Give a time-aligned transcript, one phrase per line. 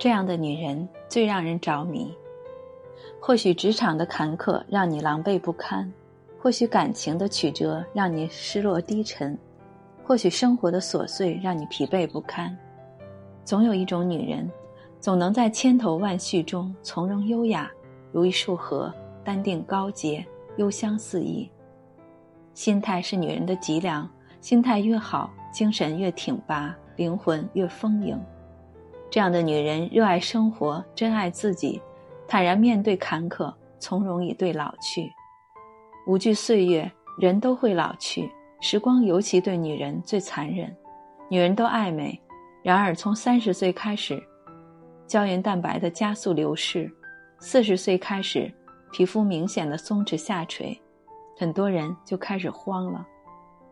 [0.00, 2.10] 这样的女人最让人着迷。
[3.20, 5.92] 或许职场的坎坷让你狼狈不堪，
[6.40, 9.38] 或许感情的曲折让你失落低沉，
[10.02, 12.56] 或许生活的琐碎让你疲惫不堪。
[13.44, 14.50] 总有一种女人，
[15.00, 17.70] 总能在千头万绪中从容优雅，
[18.10, 18.90] 如一束荷，
[19.22, 20.24] 淡定高洁，
[20.56, 21.46] 幽香四溢。
[22.54, 24.08] 心态是女人的脊梁，
[24.40, 28.18] 心态越好，精神越挺拔，灵魂越丰盈。
[29.10, 31.82] 这样的女人热爱生活，珍爱自己，
[32.28, 35.12] 坦然面对坎坷，从容以对老去，
[36.06, 36.90] 无惧岁月。
[37.18, 40.74] 人都会老去，时光尤其对女人最残忍。
[41.28, 42.18] 女人都爱美，
[42.62, 44.18] 然而从三十岁开始，
[45.06, 46.90] 胶原蛋白的加速流逝，
[47.38, 48.50] 四十岁开始，
[48.90, 50.80] 皮肤明显的松弛下垂，
[51.36, 53.06] 很多人就开始慌了。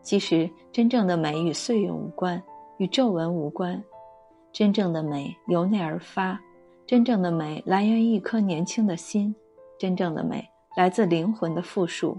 [0.02, 2.42] 其实，真正的美与岁月无关，
[2.76, 3.82] 与皱纹无关。
[4.52, 6.38] 真正的美由内而发，
[6.86, 9.34] 真正的美来源于一颗年轻的心，
[9.78, 10.44] 真正的美
[10.76, 12.18] 来自灵魂的复述。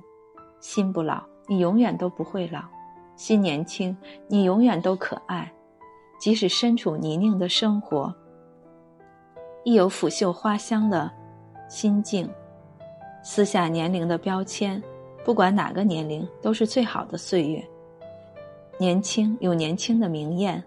[0.59, 2.61] 心不老，你永远都不会老；
[3.15, 3.95] 心年轻，
[4.27, 5.51] 你永远都可爱。
[6.19, 8.13] 即使身处泥泞的生活，
[9.63, 11.09] 亦有拂袖花香的
[11.69, 12.29] 心境。
[13.23, 14.81] 撕下年龄的标签，
[15.25, 17.65] 不管哪个年龄，都是最好的岁月。
[18.77, 20.63] 年轻有年轻的明艳。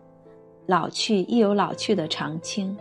[0.66, 2.76] 老去亦有老去的长青，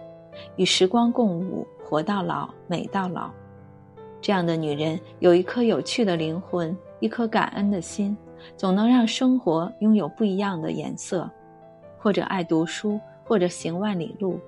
[0.56, 3.30] 与时光共舞，活到老，美到老。
[4.22, 8.16] 这样的女人有一颗有趣的灵魂，一颗感恩的心，
[8.56, 11.30] 总能让生活拥有不一样的颜色。
[11.98, 14.40] 或者爱读书，或者行万里路，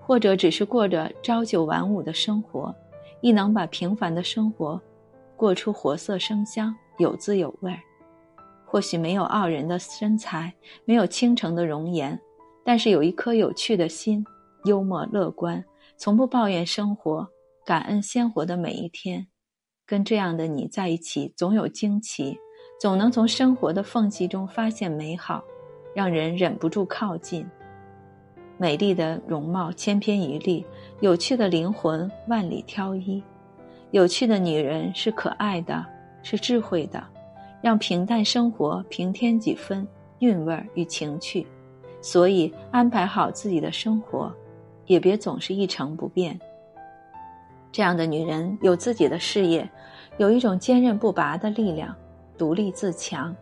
[0.00, 2.74] 或者只是过着朝九晚五的生活，
[3.20, 4.80] 亦能把平凡的生活
[5.36, 7.78] 过出活色生香，有滋有味儿。
[8.66, 10.52] 或许没有傲人的身材，
[10.84, 12.18] 没有倾城的容颜。
[12.64, 14.24] 但是有一颗有趣的心，
[14.64, 15.64] 幽默乐观，
[15.96, 17.26] 从不抱怨生活，
[17.64, 19.26] 感恩鲜活的每一天。
[19.86, 22.38] 跟这样的你在一起，总有惊奇，
[22.80, 25.42] 总能从生活的缝隙中发现美好，
[25.94, 27.44] 让人忍不住靠近。
[28.56, 30.64] 美丽的容貌千篇一律，
[31.00, 33.22] 有趣的灵魂万里挑一。
[33.90, 35.84] 有趣的女人是可爱的，
[36.22, 37.02] 是智慧的，
[37.60, 39.84] 让平淡生活平添几分
[40.20, 41.44] 韵味与情趣。
[42.00, 44.32] 所以，安排好自己的生活，
[44.86, 46.38] 也别总是一成不变。
[47.70, 49.68] 这样的女人有自己的事业，
[50.16, 51.94] 有一种坚韧不拔的力量，
[52.36, 53.34] 独立自强。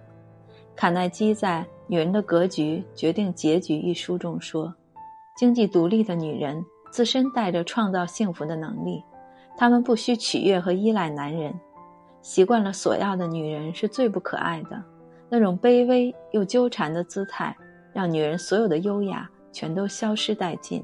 [0.77, 4.75] 卡耐基在《女人的格局决定结局》一书中说
[5.37, 9.03] ：“经济独立的女人自身带着创造幸福的能力，
[9.57, 11.53] 她们不需取悦和依赖男人。
[12.21, 14.83] 习惯了索要的女人是最不可爱的，
[15.29, 17.57] 那种卑微又纠缠的姿态。”
[17.99, 20.81] 让女人所有的优雅全都消失殆尽。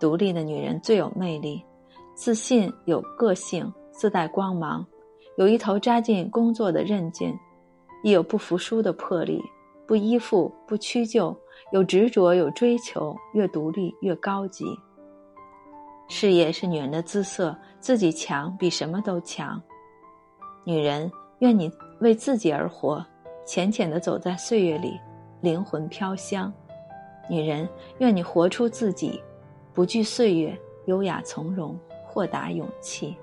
[0.00, 1.64] 独立的女人最有魅力，
[2.16, 4.84] 自信有个性，自带光芒，
[5.36, 7.32] 有一头扎进工作的韧劲，
[8.02, 9.40] 亦有不服输的魄力，
[9.86, 11.32] 不依附，不屈就，
[11.70, 14.64] 有执着，有追求，越独立越高级。
[16.08, 19.62] 事业是女人的姿色，自己强比什么都强。
[20.64, 23.06] 女人，愿你为自己而活，
[23.46, 24.98] 浅浅的走在岁月里。
[25.40, 26.52] 灵魂飘香，
[27.28, 27.68] 女人，
[27.98, 29.22] 愿你活出自己，
[29.72, 33.16] 不惧岁月，优雅从容，豁达勇气。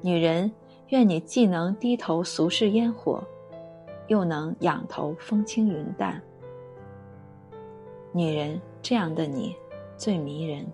[0.00, 0.52] 女人，
[0.88, 3.22] 愿你既能低头俗世烟火，
[4.08, 6.20] 又能仰头风轻云淡。
[8.12, 9.56] 女人，这样的你，
[9.96, 10.66] 最迷人。